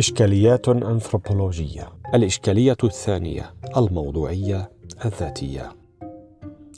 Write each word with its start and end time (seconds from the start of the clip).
إشكاليات 0.00 0.68
أنثروبولوجية. 0.68 1.88
الإشكالية 2.14 2.76
الثانية 2.84 3.54
الموضوعية 3.76 4.70
الذاتية. 5.04 5.76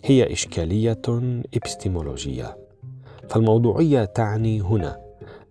هي 0.04 0.32
إشكالية 0.32 1.02
إبستيمولوجية. 1.54 2.56
فالموضوعية 3.28 4.04
تعني 4.04 4.60
هنا 4.60 5.00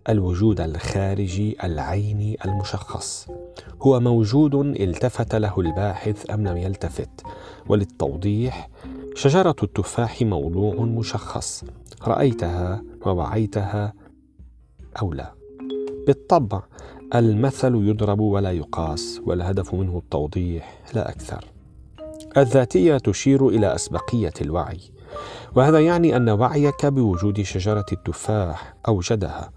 الوجود 0.08 0.60
الخارجي 0.60 1.56
العيني 1.64 2.36
المشخص. 2.44 3.28
هو 3.82 4.00
موجود 4.00 4.54
التفت 4.54 5.34
له 5.34 5.60
الباحث 5.60 6.30
أم 6.30 6.48
لم 6.48 6.56
يلتفت. 6.56 7.22
وللتوضيح 7.68 8.68
شجرة 9.14 9.56
التفاح 9.62 10.22
موضوع 10.22 10.74
مشخص. 10.74 11.64
رأيتها 12.06 12.82
ووعيتها 13.06 13.92
أو 15.02 15.12
لا. 15.12 15.34
بالطبع 16.06 16.62
المثل 17.14 17.74
يضرب 17.74 18.20
ولا 18.20 18.52
يقاس 18.52 19.20
والهدف 19.26 19.74
منه 19.74 19.98
التوضيح 19.98 20.80
لا 20.94 21.08
أكثر. 21.08 21.44
الذاتية 22.36 22.98
تشير 22.98 23.48
إلى 23.48 23.74
أسبقية 23.74 24.32
الوعي 24.40 24.80
وهذا 25.56 25.80
يعني 25.80 26.16
أن 26.16 26.28
وعيك 26.28 26.86
بوجود 26.86 27.42
شجرة 27.42 27.86
التفاح 27.92 28.74
أوجدها 28.88 29.52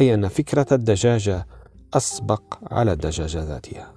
أي 0.00 0.14
أن 0.14 0.28
فكرة 0.28 0.66
الدجاجه 0.72 1.46
أسبق 1.94 2.42
على 2.70 2.92
الدجاجه 2.92 3.42
ذاتها. 3.42 3.92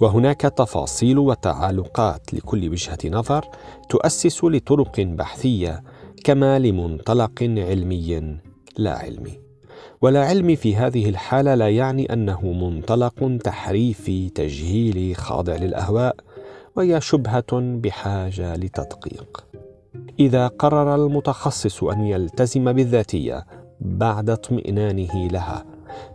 وهناك 0.00 0.40
تفاصيل 0.40 1.18
وتعالقات 1.18 2.34
لكل 2.34 2.68
وجهة 2.68 2.98
نظر 3.04 3.44
تؤسس 3.88 4.44
لطرق 4.44 5.00
بحثية 5.00 5.82
كما 6.24 6.58
لمنطلق 6.58 7.42
علمي 7.42 8.38
لا 8.78 8.98
علمي. 8.98 9.51
ولا 10.00 10.24
علم 10.24 10.56
في 10.56 10.76
هذه 10.76 11.08
الحالة 11.08 11.54
لا 11.54 11.68
يعني 11.68 12.12
أنه 12.12 12.52
منطلق 12.52 13.38
تحريفي 13.44 14.28
تجهيلي 14.28 15.14
خاضع 15.14 15.56
للأهواء 15.56 16.16
وهي 16.76 17.00
شبهة 17.00 17.60
بحاجة 17.60 18.56
لتدقيق. 18.56 19.44
إذا 20.20 20.46
قرر 20.46 20.94
المتخصص 20.94 21.84
أن 21.84 22.00
يلتزم 22.00 22.72
بالذاتية 22.72 23.46
بعد 23.80 24.30
اطمئنانه 24.30 25.28
لها 25.28 25.64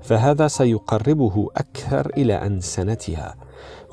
فهذا 0.02 0.48
سيقربه 0.48 1.48
أكثر 1.58 2.12
إلى 2.18 2.34
أنسنتها 2.34 3.36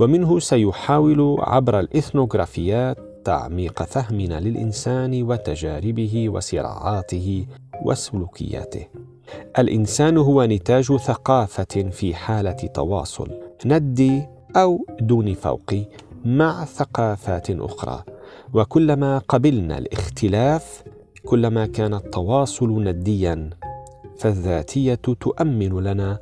ومنه 0.01 0.39
سيحاول 0.39 1.37
عبر 1.41 1.81
الإثنوغرافيات 1.81 2.99
تعميق 3.25 3.83
فهمنا 3.83 4.41
للإنسان 4.41 5.23
وتجاربه 5.23 6.29
وصراعاته 6.29 7.47
وسلوكياته. 7.85 8.87
الإنسان 9.59 10.17
هو 10.17 10.45
نتاج 10.45 10.97
ثقافة 10.97 11.91
في 11.91 12.15
حالة 12.15 12.51
تواصل 12.75 13.31
ندي 13.67 14.27
أو 14.57 14.87
دون 15.01 15.35
فوق 15.35 15.75
مع 16.25 16.65
ثقافات 16.65 17.51
أخرى. 17.51 18.03
وكلما 18.55 19.19
قبلنا 19.19 19.79
الاختلاف 19.79 20.83
كلما 21.27 21.67
كان 21.67 21.95
التواصل 21.95 22.85
نديا 22.85 23.51
فالذاتية 24.19 24.95
تؤمن 24.95 25.81
لنا 25.85 26.19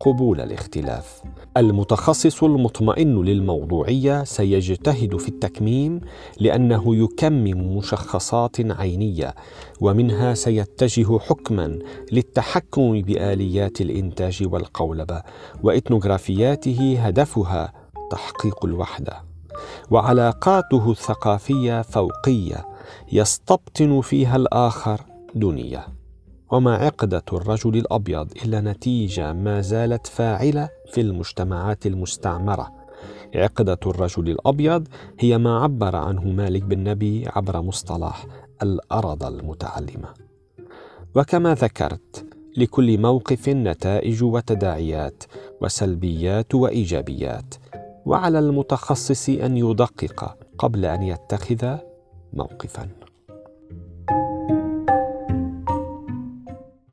قبول 0.00 0.40
الاختلاف. 0.40 1.22
المتخصص 1.58 2.44
المطمئن 2.44 3.22
للموضوعية 3.22 4.24
سيجتهد 4.24 5.16
في 5.16 5.28
التكميم 5.28 6.00
لأنه 6.40 6.96
يكمم 6.96 7.76
مشخصات 7.76 8.56
عينية 8.60 9.34
ومنها 9.80 10.34
سيتجه 10.34 11.18
حكما 11.18 11.78
للتحكم 12.12 13.02
بآليات 13.02 13.80
الإنتاج 13.80 14.48
والقولبه 14.52 15.22
وإتنوغرافياته 15.62 16.98
هدفها 17.00 17.72
تحقيق 18.10 18.64
الوحدة. 18.64 19.22
وعلاقاته 19.90 20.90
الثقافية 20.90 21.82
فوقية 21.82 22.66
يستبطن 23.12 24.00
فيها 24.00 24.36
الآخر 24.36 25.00
دونيه 25.34 25.97
وما 26.50 26.74
عقدة 26.74 27.22
الرجل 27.32 27.76
الأبيض 27.76 28.32
إلا 28.44 28.60
نتيجة 28.60 29.32
ما 29.32 29.60
زالت 29.60 30.06
فاعلة 30.06 30.68
في 30.92 31.00
المجتمعات 31.00 31.86
المستعمرة. 31.86 32.72
عقدة 33.34 33.78
الرجل 33.86 34.30
الأبيض 34.30 34.88
هي 35.18 35.38
ما 35.38 35.58
عبر 35.58 35.96
عنه 35.96 36.24
مالك 36.24 36.62
بن 36.62 36.84
نبي 36.84 37.28
عبر 37.28 37.62
مصطلح 37.62 38.26
الأرض 38.62 39.24
المتعلمة. 39.24 40.08
وكما 41.14 41.54
ذكرت 41.54 42.24
لكل 42.56 43.00
موقف 43.00 43.48
نتائج 43.48 44.24
وتداعيات 44.24 45.24
وسلبيات 45.60 46.54
وإيجابيات 46.54 47.54
وعلى 48.06 48.38
المتخصص 48.38 49.28
أن 49.28 49.56
يدقق 49.56 50.36
قبل 50.58 50.84
أن 50.84 51.02
يتخذ 51.02 51.76
موقفاً. 52.32 52.88